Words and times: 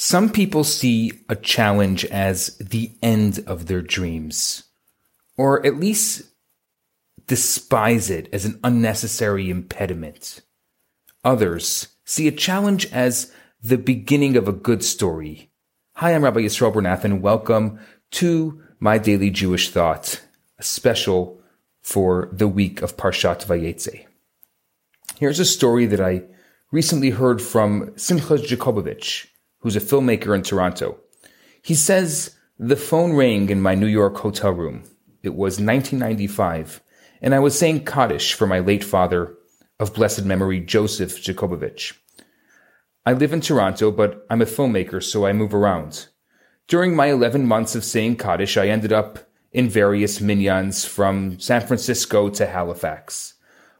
Some 0.00 0.30
people 0.30 0.62
see 0.62 1.10
a 1.28 1.34
challenge 1.34 2.04
as 2.04 2.56
the 2.58 2.92
end 3.02 3.40
of 3.48 3.66
their 3.66 3.82
dreams, 3.82 4.62
or 5.36 5.66
at 5.66 5.80
least 5.80 6.22
despise 7.26 8.08
it 8.08 8.28
as 8.32 8.44
an 8.44 8.60
unnecessary 8.62 9.50
impediment. 9.50 10.42
Others 11.24 11.88
see 12.04 12.28
a 12.28 12.32
challenge 12.32 12.86
as 12.92 13.32
the 13.60 13.76
beginning 13.76 14.36
of 14.36 14.46
a 14.46 14.52
good 14.52 14.84
story. 14.84 15.50
Hi, 15.94 16.14
I'm 16.14 16.22
Rabbi 16.22 16.42
Yisrael 16.42 16.72
Bernath, 16.72 17.02
and 17.02 17.20
welcome 17.20 17.80
to 18.12 18.62
my 18.78 18.98
daily 18.98 19.30
Jewish 19.30 19.70
thought, 19.70 20.22
a 20.60 20.62
special 20.62 21.40
for 21.80 22.28
the 22.30 22.46
week 22.46 22.82
of 22.82 22.96
Parshat 22.96 23.44
Vayetze. 23.46 24.06
Here's 25.16 25.40
a 25.40 25.44
story 25.44 25.86
that 25.86 26.00
I 26.00 26.22
recently 26.70 27.10
heard 27.10 27.42
from 27.42 27.94
Simcha 27.96 28.36
Jacobovici, 28.36 29.26
who's 29.68 29.76
a 29.76 29.80
filmmaker 29.80 30.34
in 30.34 30.42
Toronto. 30.42 30.96
He 31.60 31.74
says, 31.74 32.34
The 32.58 32.74
phone 32.74 33.12
rang 33.12 33.50
in 33.50 33.60
my 33.60 33.74
New 33.74 33.86
York 33.86 34.16
hotel 34.16 34.50
room. 34.50 34.84
It 35.22 35.34
was 35.34 35.60
1995, 35.60 36.80
and 37.20 37.34
I 37.34 37.38
was 37.38 37.58
saying 37.58 37.84
Kaddish 37.84 38.32
for 38.32 38.46
my 38.46 38.60
late 38.60 38.82
father 38.82 39.36
of 39.78 39.92
blessed 39.92 40.24
memory, 40.24 40.60
Joseph 40.60 41.22
Jacobovici. 41.22 41.92
I 43.04 43.12
live 43.12 43.34
in 43.34 43.42
Toronto, 43.42 43.90
but 43.90 44.24
I'm 44.30 44.40
a 44.40 44.46
filmmaker, 44.46 45.02
so 45.02 45.26
I 45.26 45.34
move 45.34 45.52
around. 45.52 46.06
During 46.66 46.96
my 46.96 47.08
11 47.08 47.44
months 47.44 47.74
of 47.74 47.84
saying 47.84 48.16
Kaddish, 48.16 48.56
I 48.56 48.68
ended 48.68 48.94
up 48.94 49.18
in 49.52 49.68
various 49.68 50.18
minyans 50.18 50.88
from 50.88 51.38
San 51.40 51.60
Francisco 51.66 52.30
to 52.30 52.46
Halifax. 52.46 53.34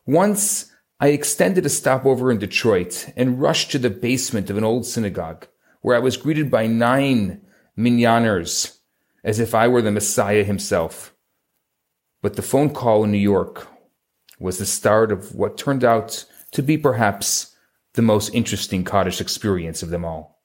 Once, 0.04 0.70
I 1.00 1.08
extended 1.08 1.64
a 1.64 1.70
stopover 1.70 2.30
in 2.30 2.36
Detroit 2.36 3.10
and 3.16 3.40
rushed 3.40 3.70
to 3.70 3.78
the 3.78 3.88
basement 3.88 4.50
of 4.50 4.58
an 4.58 4.64
old 4.64 4.84
synagogue 4.84 5.46
where 5.80 5.96
I 5.96 6.00
was 6.00 6.16
greeted 6.16 6.50
by 6.50 6.66
nine 6.66 7.42
minyaners 7.76 8.78
as 9.24 9.40
if 9.40 9.54
I 9.54 9.68
were 9.68 9.82
the 9.82 9.92
Messiah 9.92 10.44
himself. 10.44 11.14
But 12.22 12.36
the 12.36 12.42
phone 12.42 12.70
call 12.70 13.04
in 13.04 13.12
New 13.12 13.18
York 13.18 13.68
was 14.38 14.58
the 14.58 14.66
start 14.66 15.12
of 15.12 15.34
what 15.34 15.58
turned 15.58 15.84
out 15.84 16.24
to 16.52 16.62
be 16.62 16.78
perhaps 16.78 17.54
the 17.94 18.02
most 18.02 18.34
interesting 18.34 18.84
Kaddish 18.84 19.20
experience 19.20 19.82
of 19.82 19.90
them 19.90 20.04
all. 20.04 20.40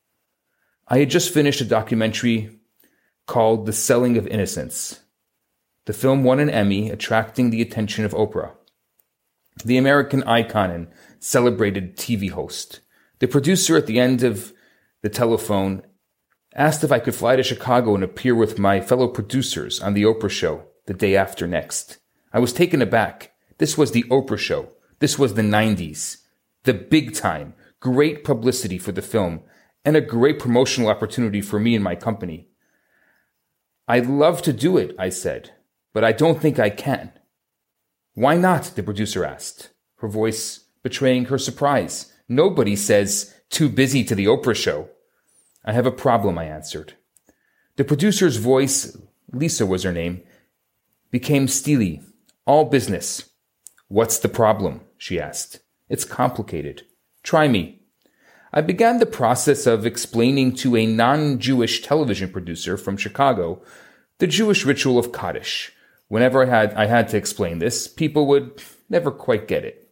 I 0.88 1.00
had 1.00 1.10
just 1.10 1.34
finished 1.34 1.62
a 1.62 1.66
documentary 1.66 2.60
called 3.26 3.66
The 3.66 3.74
Selling 3.74 4.18
of 4.18 4.28
Innocents. 4.28 5.00
The 5.86 5.94
film 5.94 6.24
won 6.24 6.40
an 6.40 6.50
Emmy, 6.50 6.90
attracting 6.90 7.50
the 7.50 7.62
attention 7.62 8.06
of 8.06 8.14
Oprah, 8.14 8.54
the 9.64 9.78
American 9.78 10.24
icon 10.24 10.72
and 10.72 10.88
celebrated 11.20 11.98
TV 11.98 12.30
host. 12.30 12.82
The 13.20 13.28
producer 13.28 13.78
at 13.78 13.86
the 13.86 14.00
end 14.00 14.24
of 14.24 14.53
the 15.04 15.10
telephone, 15.10 15.84
asked 16.56 16.84
if 16.84 16.92
I 16.92 16.98
could 16.98 17.14
fly 17.14 17.36
to 17.36 17.44
Chicago 17.44 17.94
and 17.94 18.04
appear 18.04 18.34
with 18.34 18.58
my 18.58 18.82
fellow 18.82 19.08
producers 19.08 19.80
on 19.80 19.94
the 19.94 20.04
Oprah 20.04 20.30
show 20.30 20.66
the 20.88 20.94
day 20.94 21.16
after 21.16 21.48
next. 21.48 22.00
I 22.34 22.40
was 22.40 22.52
taken 22.52 22.82
aback. 22.82 23.34
This 23.60 23.78
was 23.78 23.92
the 23.92 24.04
Oprah 24.04 24.40
show. 24.40 24.70
This 25.00 25.20
was 25.20 25.36
the 25.36 25.44
90s. 25.44 26.18
The 26.64 26.74
big 26.74 27.14
time. 27.14 27.54
Great 27.80 28.24
publicity 28.24 28.80
for 28.80 28.92
the 28.92 29.02
film 29.02 29.42
and 29.86 29.96
a 29.96 30.02
great 30.02 30.40
promotional 30.40 30.90
opportunity 30.90 31.42
for 31.42 31.60
me 31.60 31.76
and 31.76 31.84
my 31.84 31.96
company. 31.96 32.48
I'd 33.88 34.08
love 34.08 34.42
to 34.44 34.54
do 34.54 34.78
it, 34.78 34.96
I 34.98 35.10
said, 35.10 35.52
but 35.94 36.04
I 36.04 36.14
don't 36.14 36.42
think 36.42 36.58
I 36.58 36.70
can. 36.70 37.12
Why 38.14 38.38
not? 38.38 38.72
the 38.76 38.84
producer 38.84 39.26
asked, 39.26 39.72
her 39.98 40.08
voice 40.08 40.66
betraying 40.84 41.26
her 41.26 41.38
surprise. 41.38 42.14
Nobody 42.30 42.76
says 42.76 43.34
too 43.50 43.70
busy 43.70 44.04
to 44.06 44.16
the 44.16 44.26
Oprah 44.26 44.56
show. 44.56 44.90
I 45.66 45.72
have 45.74 45.86
a 45.86 45.92
problem, 45.92 46.38
I 46.38 46.46
answered. 46.46 46.94
The 47.76 47.84
producer's 47.84 48.38
voice, 48.38 48.98
Lisa 49.32 49.66
was 49.66 49.84
her 49.84 49.92
name, 49.92 50.22
became 51.12 51.48
steely. 51.48 52.02
All 52.46 52.66
business. 52.66 53.30
What's 53.88 54.20
the 54.20 54.30
problem? 54.30 54.82
she 54.98 55.20
asked. 55.20 55.60
It's 55.90 56.06
complicated. 56.06 56.84
Try 57.24 57.48
me. 57.48 57.82
I 58.52 58.62
began 58.62 59.00
the 59.00 59.06
process 59.06 59.66
of 59.66 59.86
explaining 59.86 60.56
to 60.58 60.76
a 60.76 60.86
non-Jewish 60.86 61.82
television 61.82 62.30
producer 62.32 62.78
from 62.78 62.98
Chicago 62.98 63.62
the 64.20 64.28
Jewish 64.28 64.66
ritual 64.66 65.00
of 65.00 65.12
Kaddish. 65.12 65.74
Whenever 66.08 66.44
I 66.44 66.46
had, 66.46 66.74
I 66.76 66.86
had 66.86 67.08
to 67.10 67.18
explain 67.18 67.60
this, 67.60 67.88
people 67.88 68.28
would 68.28 68.62
never 68.90 69.12
quite 69.12 69.48
get 69.48 69.66
it. 69.66 69.90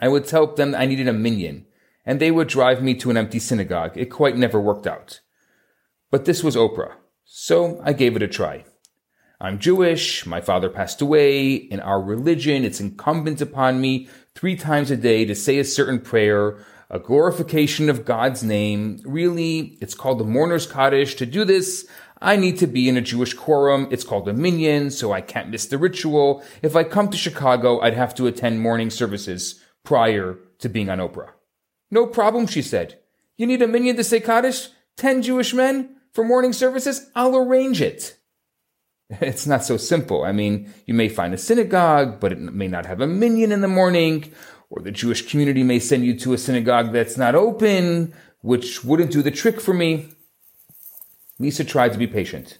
I 0.00 0.08
would 0.08 0.26
tell 0.26 0.46
them 0.46 0.74
I 0.74 0.86
needed 0.86 1.08
a 1.08 1.12
minyan, 1.12 1.66
and 2.04 2.20
they 2.20 2.30
would 2.30 2.48
drive 2.48 2.82
me 2.82 2.94
to 2.94 3.10
an 3.10 3.16
empty 3.16 3.38
synagogue. 3.38 3.96
It 3.96 4.06
quite 4.06 4.36
never 4.36 4.60
worked 4.60 4.86
out. 4.86 5.20
But 6.10 6.24
this 6.24 6.44
was 6.44 6.56
Oprah, 6.56 6.94
so 7.24 7.80
I 7.84 7.92
gave 7.92 8.16
it 8.16 8.22
a 8.22 8.28
try. 8.28 8.64
I'm 9.40 9.58
Jewish, 9.58 10.24
my 10.24 10.40
father 10.40 10.70
passed 10.70 11.02
away, 11.02 11.54
in 11.54 11.80
our 11.80 12.00
religion 12.00 12.64
it's 12.64 12.80
incumbent 12.80 13.40
upon 13.40 13.80
me 13.80 14.08
three 14.34 14.56
times 14.56 14.90
a 14.90 14.96
day 14.96 15.24
to 15.24 15.34
say 15.34 15.58
a 15.58 15.64
certain 15.64 16.00
prayer, 16.00 16.64
a 16.88 16.98
glorification 16.98 17.90
of 17.90 18.04
God's 18.04 18.44
name. 18.44 19.00
Really, 19.04 19.76
it's 19.80 19.94
called 19.94 20.20
the 20.20 20.24
Mourner's 20.24 20.66
Kaddish. 20.66 21.16
To 21.16 21.26
do 21.26 21.44
this, 21.44 21.86
I 22.20 22.36
need 22.36 22.58
to 22.58 22.66
be 22.66 22.88
in 22.88 22.96
a 22.96 23.02
Jewish 23.02 23.34
quorum. 23.34 23.88
It's 23.90 24.04
called 24.04 24.28
a 24.28 24.32
minyan, 24.32 24.90
so 24.90 25.12
I 25.12 25.20
can't 25.20 25.50
miss 25.50 25.66
the 25.66 25.78
ritual. 25.78 26.42
If 26.62 26.76
I 26.76 26.84
come 26.84 27.10
to 27.10 27.18
Chicago, 27.18 27.80
I'd 27.80 27.94
have 27.94 28.14
to 28.14 28.26
attend 28.26 28.60
morning 28.60 28.90
services 28.90 29.60
prior 29.82 30.38
to 30.60 30.68
being 30.68 30.88
on 30.88 30.98
Oprah. 30.98 31.30
No 31.90 32.06
problem, 32.06 32.46
she 32.46 32.62
said. 32.62 32.98
You 33.36 33.46
need 33.46 33.62
a 33.62 33.68
minyan 33.68 33.96
to 33.96 34.04
say 34.04 34.20
Kaddish? 34.20 34.68
Ten 34.96 35.22
Jewish 35.22 35.52
men 35.54 35.96
for 36.12 36.24
morning 36.24 36.52
services? 36.52 37.10
I'll 37.14 37.36
arrange 37.36 37.80
it. 37.80 38.18
It's 39.20 39.46
not 39.46 39.64
so 39.64 39.76
simple. 39.76 40.24
I 40.24 40.32
mean, 40.32 40.72
you 40.86 40.94
may 40.94 41.08
find 41.08 41.34
a 41.34 41.38
synagogue, 41.38 42.20
but 42.20 42.32
it 42.32 42.40
may 42.40 42.68
not 42.68 42.86
have 42.86 43.00
a 43.00 43.06
minyan 43.06 43.52
in 43.52 43.60
the 43.60 43.68
morning, 43.68 44.32
or 44.70 44.82
the 44.82 44.90
Jewish 44.90 45.28
community 45.30 45.62
may 45.62 45.78
send 45.78 46.04
you 46.04 46.18
to 46.20 46.32
a 46.32 46.38
synagogue 46.38 46.92
that's 46.92 47.18
not 47.18 47.34
open, 47.34 48.14
which 48.40 48.82
wouldn't 48.82 49.12
do 49.12 49.22
the 49.22 49.30
trick 49.30 49.60
for 49.60 49.74
me. 49.74 50.08
Lisa 51.38 51.64
tried 51.64 51.92
to 51.92 51.98
be 51.98 52.06
patient. 52.06 52.58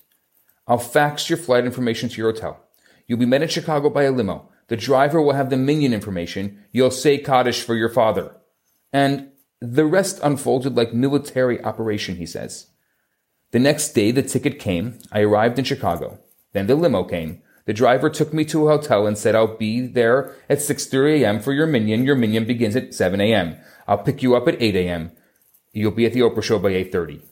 I'll 0.67 0.79
fax 0.79 1.29
your 1.29 1.39
flight 1.39 1.65
information 1.65 2.09
to 2.09 2.17
your 2.17 2.33
hotel. 2.33 2.61
You'll 3.07 3.19
be 3.19 3.27
met 3.27 3.43
in 3.43 3.49
Chicago 3.49 3.91
by 3.91 4.05
a 4.05 4.13
limo. 4.13 4.51
The 4.69 4.77
driver 4.77 5.21
will 5.21 5.35
have 5.35 5.51
the 5.51 5.57
minyan 5.57 5.93
information. 5.93 6.65
You'll 6.73 6.91
say 6.91 7.19
Kaddish 7.19 7.63
for 7.63 7.75
your 7.75 7.91
father. 7.91 8.37
And 8.95 9.33
the 9.61 9.85
rest 9.85 10.21
unfolded 10.23 10.77
like 10.77 10.95
military 10.95 11.63
operation, 11.65 12.15
he 12.15 12.27
says. 12.27 12.69
The 13.51 13.59
next 13.59 13.93
day, 13.93 14.13
the 14.13 14.23
ticket 14.23 14.61
came. 14.61 15.01
I 15.11 15.21
arrived 15.23 15.59
in 15.59 15.65
Chicago. 15.65 16.21
Then 16.53 16.69
the 16.69 16.77
limo 16.77 17.03
came. 17.03 17.43
The 17.67 17.73
driver 17.73 18.09
took 18.09 18.33
me 18.33 18.45
to 18.45 18.69
a 18.69 18.77
hotel 18.77 19.07
and 19.07 19.19
said, 19.19 19.35
I'll 19.35 19.57
be 19.57 19.81
there 19.81 20.37
at 20.49 20.59
6.30 20.59 21.23
a.m. 21.23 21.41
for 21.41 21.53
your 21.53 21.67
minyan. 21.67 22.05
Your 22.05 22.15
minyan 22.15 22.45
begins 22.45 22.77
at 22.77 22.95
7 22.95 23.21
a.m. 23.21 23.57
I'll 23.89 23.99
pick 23.99 24.23
you 24.23 24.37
up 24.37 24.47
at 24.47 24.63
8 24.63 24.77
a.m. 24.77 25.11
You'll 25.73 25.91
be 25.91 26.07
at 26.07 26.13
the 26.13 26.21
Oprah 26.21 26.43
show 26.43 26.61
by 26.61 26.71
8.30. 26.71 27.23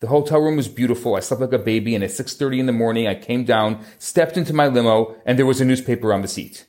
The 0.00 0.06
hotel 0.06 0.40
room 0.40 0.56
was 0.56 0.68
beautiful. 0.68 1.14
I 1.14 1.20
slept 1.20 1.42
like 1.42 1.52
a 1.52 1.58
baby 1.58 1.94
and 1.94 2.02
at 2.02 2.10
6.30 2.10 2.60
in 2.60 2.66
the 2.66 2.72
morning, 2.72 3.06
I 3.06 3.16
came 3.16 3.44
down, 3.44 3.84
stepped 3.98 4.38
into 4.38 4.54
my 4.54 4.66
limo, 4.66 5.16
and 5.26 5.38
there 5.38 5.46
was 5.46 5.60
a 5.60 5.64
newspaper 5.66 6.12
on 6.12 6.22
the 6.22 6.28
seat. 6.28 6.66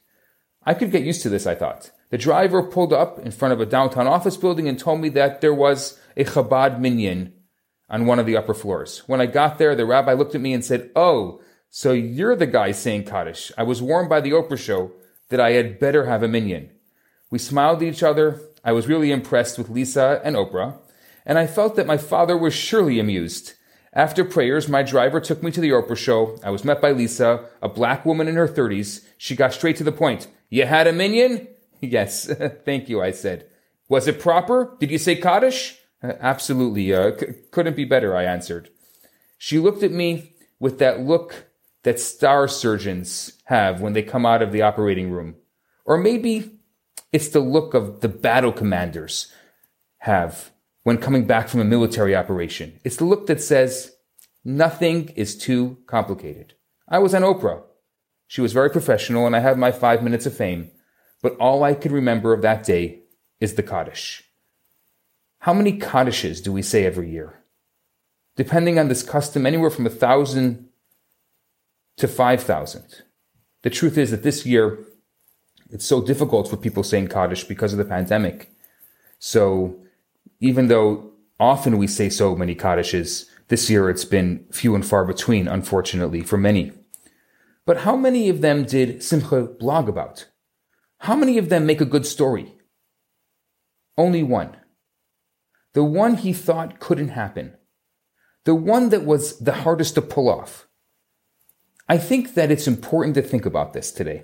I 0.66 0.74
could 0.74 0.92
get 0.92 1.04
used 1.04 1.22
to 1.22 1.30
this, 1.30 1.48
I 1.48 1.56
thought. 1.56 1.92
The 2.14 2.20
driver 2.20 2.62
pulled 2.62 2.94
up 2.94 3.18
in 3.18 3.32
front 3.32 3.56
of 3.56 3.60
a 3.60 3.66
downtown 3.66 4.06
office 4.06 4.38
building 4.38 4.68
and 4.68 4.78
told 4.78 5.02
me 5.02 5.10
that 5.10 5.42
there 5.42 5.52
was 5.52 6.00
a 6.16 6.24
Chabad 6.24 6.80
minyan 6.80 7.34
on 7.90 8.06
one 8.06 8.20
of 8.20 8.28
the 8.28 8.38
upper 8.38 8.54
floors. 8.54 9.00
When 9.08 9.20
I 9.20 9.26
got 9.26 9.58
there, 9.58 9.74
the 9.74 9.88
rabbi 9.88 10.14
looked 10.14 10.36
at 10.36 10.42
me 10.42 10.54
and 10.54 10.64
said, 10.64 10.92
Oh, 10.96 11.42
so 11.72 11.92
you're 11.92 12.36
the 12.36 12.46
guy 12.46 12.72
saying 12.72 13.06
Kaddish. 13.06 13.52
I 13.58 13.64
was 13.64 13.82
warned 13.82 14.10
by 14.10 14.22
the 14.22 14.30
Oprah 14.30 14.60
show 14.60 14.92
that 15.30 15.40
I 15.40 15.54
had 15.54 15.80
better 15.80 16.06
have 16.06 16.22
a 16.22 16.28
minyan. 16.28 16.70
We 17.32 17.40
smiled 17.40 17.82
at 17.82 17.88
each 17.88 18.04
other. 18.04 18.40
I 18.64 18.74
was 18.74 18.88
really 18.88 19.12
impressed 19.12 19.58
with 19.58 19.72
Lisa 19.72 20.22
and 20.24 20.36
Oprah, 20.36 20.78
and 21.26 21.40
I 21.40 21.48
felt 21.48 21.76
that 21.78 21.88
my 21.88 21.98
father 21.98 22.38
was 22.38 22.54
surely 22.54 23.00
amused. 23.00 23.54
After 23.92 24.24
prayers, 24.24 24.70
my 24.70 24.84
driver 24.84 25.20
took 25.20 25.42
me 25.42 25.50
to 25.50 25.62
the 25.62 25.72
Oprah 25.72 25.98
show. 25.98 26.38
I 26.44 26.52
was 26.52 26.64
met 26.64 26.80
by 26.80 26.92
Lisa, 26.92 27.50
a 27.60 27.70
black 27.70 28.06
woman 28.06 28.28
in 28.28 28.36
her 28.36 28.48
30s. 28.48 29.04
She 29.18 29.36
got 29.36 29.52
straight 29.52 29.78
to 29.78 29.84
the 29.84 29.92
point. 29.92 30.28
You 30.52 30.68
had 30.68 30.86
a 30.86 30.94
minyan? 30.94 31.48
Yes, 31.92 32.26
thank 32.66 32.88
you, 32.88 33.02
I 33.02 33.12
said. 33.12 33.48
Was 33.90 34.08
it 34.08 34.20
proper? 34.20 34.78
Did 34.80 34.90
you 34.90 34.98
say 34.98 35.16
Kaddish? 35.16 35.80
Uh, 36.02 36.14
absolutely. 36.20 36.94
Uh, 36.94 37.18
c- 37.18 37.28
couldn't 37.52 37.76
be 37.76 37.86
better, 37.86 38.16
I 38.16 38.24
answered. 38.24 38.70
She 39.38 39.60
looked 39.60 39.84
at 39.84 39.92
me 39.92 40.34
with 40.60 40.80
that 40.80 41.02
look 41.02 41.48
that 41.84 42.00
star 42.00 42.48
surgeons 42.48 43.34
have 43.46 43.82
when 43.82 43.92
they 43.92 44.02
come 44.02 44.26
out 44.26 44.42
of 44.42 44.54
the 44.54 44.62
operating 44.62 45.12
room. 45.12 45.36
Or 45.86 45.98
maybe 45.98 46.52
it's 47.12 47.28
the 47.28 47.42
look 47.42 47.74
of 47.74 48.00
the 48.00 48.08
battle 48.08 48.54
commanders 48.54 49.32
have 50.00 50.52
when 50.84 50.98
coming 50.98 51.28
back 51.28 51.50
from 51.50 51.60
a 51.60 51.66
military 51.66 52.16
operation. 52.16 52.80
It's 52.86 52.96
the 52.96 53.06
look 53.06 53.28
that 53.28 53.42
says, 53.42 53.94
nothing 54.46 55.10
is 55.18 55.38
too 55.38 55.78
complicated. 55.88 56.54
I 56.88 57.00
was 57.00 57.14
on 57.14 57.24
Oprah. 57.24 57.64
She 58.28 58.40
was 58.40 58.54
very 58.54 58.70
professional 58.70 59.28
and 59.28 59.36
I 59.36 59.40
had 59.40 59.58
my 59.58 59.74
five 59.74 60.02
minutes 60.02 60.26
of 60.26 60.36
fame 60.36 60.72
but 61.24 61.36
all 61.38 61.64
I 61.64 61.74
can 61.74 61.92
remember 61.92 62.34
of 62.34 62.44
that 62.44 62.64
day 62.64 63.00
is 63.40 63.56
the 63.56 63.64
Kaddish. 63.64 64.24
How 65.40 65.54
many 65.56 65.80
Kaddishes 65.80 66.44
do 66.44 66.54
we 66.54 66.62
say 66.62 66.86
every 66.86 67.10
year? 67.10 67.44
depending 68.36 68.80
on 68.80 68.88
this 68.88 69.04
custom, 69.04 69.46
anywhere 69.46 69.70
from 69.70 69.86
a 69.86 69.92
thousand 69.92 70.70
to 71.98 72.08
five 72.08 72.42
thousand. 72.42 73.04
The 73.62 73.70
truth 73.70 73.98
is 73.98 74.12
that 74.12 74.24
this 74.24 74.46
year 74.46 74.80
it's 75.70 75.86
so 75.86 76.02
difficult 76.02 76.50
for 76.50 76.58
people 76.58 76.84
saying 76.84 77.08
Kaddish 77.08 77.44
because 77.46 77.74
of 77.74 77.78
the 77.78 77.86
pandemic. 77.86 78.52
So 79.20 79.78
even 80.40 80.68
though 80.68 81.12
often 81.40 81.78
we 81.78 81.88
say 81.88 82.10
so 82.10 82.36
many 82.36 82.56
Kaddishes, 82.56 83.26
this 83.48 83.70
year 83.70 83.90
it's 83.90 84.06
been 84.06 84.46
few 84.52 84.76
and 84.76 84.86
far 84.86 85.06
between, 85.06 85.48
unfortunately, 85.48 86.22
for 86.22 86.38
many. 86.38 86.72
But 87.66 87.78
how 87.78 87.96
many 87.96 88.30
of 88.30 88.42
them 88.42 88.66
did 88.66 89.02
Simcha 89.02 89.44
blog 89.44 89.88
about? 89.88 90.28
How 91.04 91.18
many 91.18 91.38
of 91.38 91.50
them 91.50 91.66
make 91.66 91.82
a 91.82 91.86
good 91.94 92.06
story? 92.06 92.56
Only 93.98 94.24
one. 94.24 94.56
The 95.74 95.84
one 95.84 96.16
he 96.16 96.32
thought 96.32 96.80
couldn't 96.80 97.10
happen. 97.10 97.58
The 98.46 98.56
one 98.56 98.88
that 98.88 99.04
was 99.04 99.38
the 99.38 99.52
hardest 99.52 99.96
to 99.96 100.02
pull 100.02 100.30
off. 100.30 100.66
I 101.90 101.98
think 101.98 102.36
that 102.36 102.52
it's 102.52 102.70
important 102.70 103.16
to 103.16 103.22
think 103.22 103.46
about 103.46 103.74
this 103.74 103.92
today. 103.92 104.24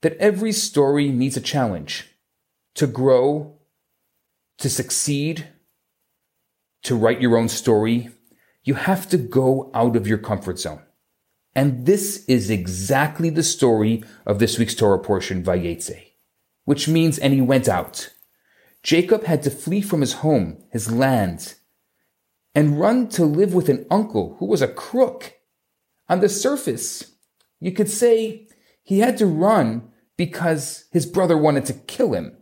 That 0.00 0.16
every 0.16 0.50
story 0.50 1.08
needs 1.10 1.36
a 1.36 1.40
challenge 1.40 2.08
to 2.74 2.88
grow, 2.88 3.60
to 4.58 4.68
succeed, 4.68 5.46
to 6.82 6.96
write 6.96 7.20
your 7.20 7.36
own 7.36 7.48
story. 7.48 8.10
You 8.64 8.74
have 8.74 9.08
to 9.10 9.18
go 9.18 9.70
out 9.72 9.94
of 9.94 10.08
your 10.08 10.18
comfort 10.18 10.58
zone. 10.58 10.82
And 11.54 11.84
this 11.84 12.24
is 12.26 12.48
exactly 12.48 13.28
the 13.28 13.42
story 13.42 14.02
of 14.24 14.38
this 14.38 14.58
week's 14.58 14.74
Torah 14.74 14.98
portion, 14.98 15.42
Vayetze, 15.42 16.12
which 16.64 16.88
means, 16.88 17.18
and 17.18 17.34
he 17.34 17.40
went 17.40 17.68
out. 17.68 18.12
Jacob 18.82 19.24
had 19.24 19.42
to 19.42 19.50
flee 19.50 19.82
from 19.82 20.00
his 20.00 20.14
home, 20.14 20.64
his 20.70 20.90
land, 20.90 21.54
and 22.54 22.80
run 22.80 23.08
to 23.08 23.24
live 23.24 23.54
with 23.54 23.68
an 23.68 23.86
uncle 23.90 24.36
who 24.38 24.46
was 24.46 24.62
a 24.62 24.68
crook. 24.68 25.34
On 26.08 26.20
the 26.20 26.28
surface, 26.28 27.12
you 27.60 27.72
could 27.72 27.88
say 27.88 28.48
he 28.82 28.98
had 28.98 29.16
to 29.18 29.26
run 29.26 29.90
because 30.16 30.86
his 30.90 31.06
brother 31.06 31.36
wanted 31.36 31.64
to 31.66 31.74
kill 31.74 32.12
him. 32.12 32.36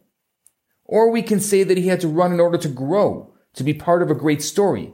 Or 0.84 1.10
we 1.10 1.22
can 1.22 1.40
say 1.40 1.62
that 1.62 1.76
he 1.76 1.88
had 1.88 2.00
to 2.00 2.08
run 2.08 2.32
in 2.32 2.40
order 2.40 2.58
to 2.58 2.68
grow, 2.68 3.32
to 3.54 3.62
be 3.62 3.74
part 3.74 4.02
of 4.02 4.10
a 4.10 4.14
great 4.14 4.42
story. 4.42 4.92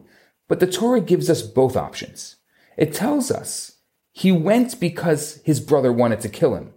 But 0.49 0.61
the 0.61 0.67
Torah 0.67 1.01
gives 1.01 1.31
us 1.31 1.43
both 1.43 1.77
options. 1.77 2.37
It 2.77 2.93
tells 2.93 3.31
us 3.31 3.76
he 4.19 4.33
went 4.33 4.81
because 4.81 5.43
his 5.45 5.61
brother 5.61 5.93
wanted 5.93 6.21
to 6.23 6.31
kill 6.31 6.55
him. 6.55 6.73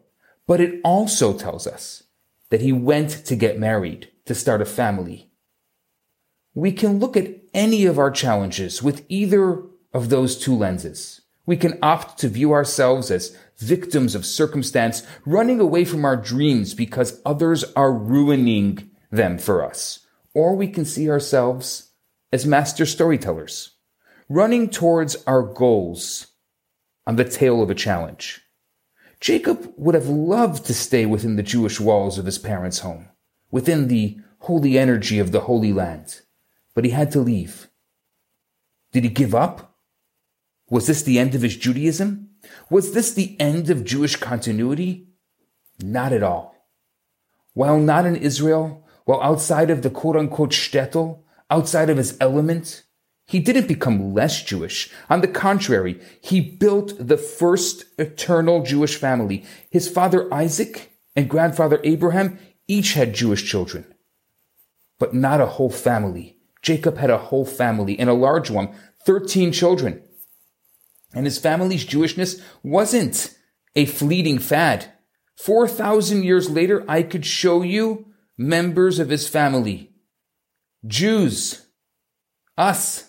But 0.45 0.59
it 0.59 0.81
also 0.83 1.31
tells 1.31 1.65
us 1.65 2.03
that 2.49 2.59
he 2.59 2.73
went 2.73 3.11
to 3.27 3.35
get 3.37 3.57
married, 3.57 4.09
to 4.25 4.35
start 4.35 4.61
a 4.61 4.65
family. 4.65 5.31
We 6.53 6.73
can 6.73 6.99
look 6.99 7.15
at 7.15 7.31
any 7.53 7.85
of 7.85 7.97
our 7.97 8.11
challenges 8.11 8.83
with 8.83 9.05
either 9.07 9.63
of 9.93 10.09
those 10.09 10.37
two 10.37 10.53
lenses. 10.53 11.21
We 11.45 11.55
can 11.55 11.79
opt 11.81 12.19
to 12.19 12.27
view 12.27 12.51
ourselves 12.51 13.09
as 13.09 13.37
victims 13.57 14.15
of 14.15 14.25
circumstance, 14.25 15.07
running 15.25 15.61
away 15.61 15.85
from 15.85 16.03
our 16.03 16.17
dreams 16.17 16.73
because 16.73 17.21
others 17.25 17.63
are 17.73 17.93
ruining 17.93 18.91
them 19.11 19.37
for 19.37 19.63
us. 19.63 20.05
Or 20.33 20.57
we 20.57 20.67
can 20.67 20.83
see 20.83 21.09
ourselves 21.09 21.91
as 22.33 22.45
master 22.45 22.85
storytellers, 22.85 23.77
running 24.27 24.69
towards 24.69 25.15
our 25.25 25.41
goals 25.41 26.28
on 27.09 27.15
the 27.15 27.25
tail 27.25 27.63
of 27.63 27.71
a 27.71 27.75
challenge. 27.75 28.39
Jacob 29.19 29.73
would 29.77 29.95
have 29.95 30.07
loved 30.07 30.63
to 30.63 30.75
stay 30.75 31.07
within 31.07 31.37
the 31.37 31.41
Jewish 31.41 31.79
walls 31.79 32.19
of 32.19 32.25
his 32.27 32.37
parents' 32.37 32.81
home, 32.81 33.07
within 33.49 33.87
the 33.87 34.19
holy 34.41 34.77
energy 34.77 35.17
of 35.17 35.31
the 35.31 35.39
Holy 35.39 35.73
Land, 35.73 36.21
but 36.75 36.85
he 36.85 36.91
had 36.91 37.11
to 37.13 37.19
leave. 37.19 37.67
Did 38.91 39.05
he 39.05 39.09
give 39.09 39.33
up? 39.33 39.75
Was 40.69 40.85
this 40.85 41.01
the 41.01 41.17
end 41.17 41.33
of 41.33 41.41
his 41.41 41.57
Judaism? 41.57 42.29
Was 42.69 42.93
this 42.93 43.11
the 43.11 43.35
end 43.39 43.71
of 43.71 43.85
Jewish 43.85 44.15
continuity? 44.15 45.07
Not 45.81 46.13
at 46.13 46.21
all. 46.21 46.67
While 47.55 47.79
not 47.79 48.05
in 48.05 48.17
Israel, 48.17 48.87
while 49.05 49.23
outside 49.23 49.71
of 49.71 49.81
the 49.81 49.89
quote 49.89 50.15
unquote 50.15 50.51
shtetl, 50.51 51.23
outside 51.49 51.89
of 51.89 51.97
his 51.97 52.15
element, 52.21 52.83
he 53.29 53.37
didn't 53.39 53.67
become 53.67 54.15
less 54.15 54.41
Jewish. 54.41 54.89
On 55.07 55.21
the 55.21 55.27
contrary, 55.27 56.01
he 56.19 56.41
built 56.41 56.95
the 56.97 57.15
first 57.15 57.85
eternal 57.99 58.63
Jewish 58.63 58.95
family. 58.95 59.45
His 59.69 59.87
father 59.87 60.33
Isaac 60.33 60.97
and 61.15 61.29
grandfather 61.29 61.79
Abraham 61.83 62.39
each 62.67 62.93
had 62.93 63.13
Jewish 63.13 63.47
children, 63.47 63.85
but 64.97 65.13
not 65.13 65.41
a 65.41 65.45
whole 65.45 65.69
family. 65.69 66.37
Jacob 66.63 66.97
had 66.97 67.11
a 67.11 67.19
whole 67.19 67.45
family 67.45 67.99
and 67.99 68.09
a 68.09 68.13
large 68.13 68.49
one, 68.49 68.73
13 69.05 69.51
children. 69.51 70.01
And 71.13 71.27
his 71.27 71.37
family's 71.37 71.85
Jewishness 71.85 72.41
wasn't 72.63 73.37
a 73.75 73.85
fleeting 73.85 74.39
fad. 74.39 74.91
4,000 75.35 76.23
years 76.23 76.49
later, 76.49 76.83
I 76.87 77.03
could 77.03 77.27
show 77.27 77.61
you 77.61 78.07
members 78.39 78.97
of 78.97 79.09
his 79.09 79.29
family. 79.29 79.91
Jews. 80.87 81.67
Us 82.57 83.08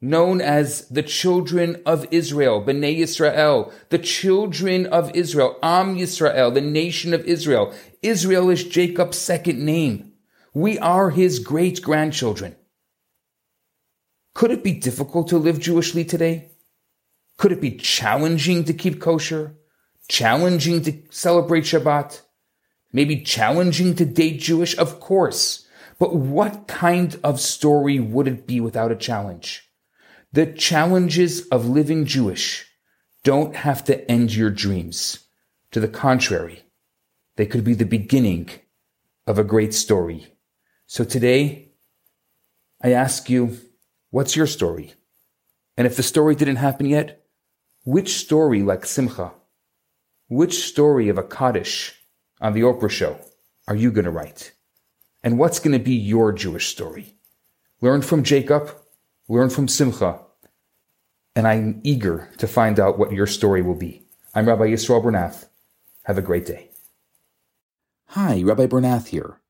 known 0.00 0.40
as 0.40 0.88
the 0.88 1.02
children 1.02 1.80
of 1.86 2.06
Israel, 2.10 2.62
Bnei 2.62 2.98
Yisrael, 2.98 3.72
the 3.88 3.98
children 3.98 4.86
of 4.86 5.14
Israel, 5.14 5.58
Am 5.62 5.96
Yisrael, 5.96 6.52
the 6.52 6.60
nation 6.60 7.14
of 7.14 7.24
Israel. 7.24 7.74
Israel 8.02 8.50
is 8.50 8.64
Jacob's 8.64 9.18
second 9.18 9.64
name. 9.64 10.12
We 10.52 10.78
are 10.78 11.10
his 11.10 11.38
great 11.38 11.82
grandchildren. 11.82 12.56
Could 14.34 14.50
it 14.50 14.62
be 14.62 14.74
difficult 14.74 15.28
to 15.28 15.38
live 15.38 15.58
Jewishly 15.58 16.04
today? 16.04 16.50
Could 17.38 17.52
it 17.52 17.60
be 17.60 17.76
challenging 17.76 18.64
to 18.64 18.74
keep 18.74 19.00
kosher? 19.00 19.56
Challenging 20.08 20.82
to 20.82 21.02
celebrate 21.10 21.64
Shabbat? 21.64 22.20
Maybe 22.92 23.22
challenging 23.22 23.94
to 23.96 24.04
date 24.04 24.40
Jewish? 24.40 24.76
Of 24.76 25.00
course. 25.00 25.66
But 25.98 26.14
what 26.14 26.68
kind 26.68 27.18
of 27.24 27.40
story 27.40 27.98
would 27.98 28.28
it 28.28 28.46
be 28.46 28.60
without 28.60 28.92
a 28.92 28.96
challenge? 28.96 29.65
The 30.32 30.46
challenges 30.46 31.46
of 31.48 31.68
living 31.68 32.04
Jewish 32.04 32.66
don't 33.22 33.56
have 33.56 33.84
to 33.84 34.10
end 34.10 34.34
your 34.34 34.50
dreams. 34.50 35.20
To 35.72 35.80
the 35.80 35.88
contrary, 35.88 36.62
they 37.36 37.46
could 37.46 37.64
be 37.64 37.74
the 37.74 37.84
beginning 37.84 38.50
of 39.26 39.38
a 39.38 39.44
great 39.44 39.74
story. 39.74 40.28
So 40.86 41.04
today, 41.04 41.72
I 42.82 42.92
ask 42.92 43.28
you, 43.28 43.58
what's 44.10 44.36
your 44.36 44.46
story? 44.46 44.94
And 45.76 45.86
if 45.86 45.96
the 45.96 46.02
story 46.02 46.34
didn't 46.34 46.56
happen 46.56 46.86
yet, 46.86 47.24
which 47.84 48.14
story 48.14 48.62
like 48.62 48.86
Simcha, 48.86 49.32
which 50.28 50.64
story 50.64 51.08
of 51.08 51.18
a 51.18 51.22
Kaddish 51.22 51.94
on 52.40 52.52
the 52.52 52.62
Oprah 52.62 52.90
show 52.90 53.18
are 53.68 53.76
you 53.76 53.90
going 53.90 54.04
to 54.04 54.10
write? 54.10 54.52
And 55.22 55.38
what's 55.38 55.58
going 55.58 55.76
to 55.76 55.84
be 55.84 55.94
your 55.94 56.32
Jewish 56.32 56.68
story? 56.68 57.16
Learn 57.80 58.02
from 58.02 58.22
Jacob, 58.22 58.74
learn 59.28 59.50
from 59.50 59.68
Simcha, 59.68 60.20
and 61.34 61.48
I'm 61.48 61.80
eager 61.82 62.30
to 62.38 62.46
find 62.46 62.78
out 62.78 62.98
what 62.98 63.10
your 63.12 63.26
story 63.26 63.60
will 63.60 63.74
be. 63.74 64.02
I'm 64.34 64.46
Rabbi 64.46 64.68
Yisrael 64.68 65.02
Bernath. 65.02 65.46
Have 66.04 66.18
a 66.18 66.22
great 66.22 66.46
day. 66.46 66.70
Hi, 68.10 68.40
Rabbi 68.42 68.66
Bernath 68.66 69.08
here. 69.08 69.40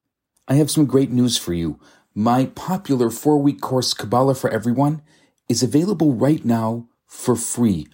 I 0.49 0.55
have 0.55 0.71
some 0.71 0.87
great 0.87 1.11
news 1.11 1.37
for 1.37 1.53
you. 1.53 1.79
My 2.15 2.47
popular 2.47 3.11
four 3.11 3.37
week 3.39 3.61
course, 3.61 3.93
Kabbalah 3.93 4.35
for 4.35 4.49
Everyone, 4.49 5.03
is 5.49 5.63
available 5.63 6.15
right 6.15 6.45
now 6.45 6.89
for 7.07 7.37
free 7.37 7.87